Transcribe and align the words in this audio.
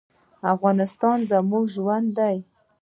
افغانستان 0.53 1.17
زما 1.31 1.59
ژوند 1.73 2.07
دی 2.17 2.37